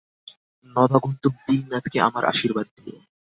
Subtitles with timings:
[0.75, 2.97] নবাগন্তুক দীননাথকে আমার আশীর্বাদ দিও।